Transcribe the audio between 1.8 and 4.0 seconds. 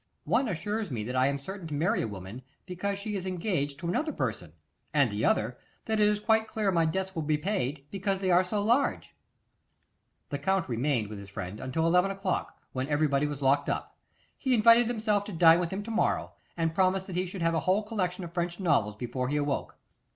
a woman because she is engaged to